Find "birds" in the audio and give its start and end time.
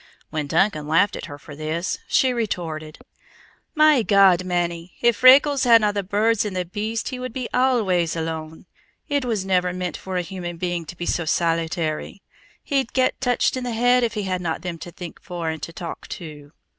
6.01-6.43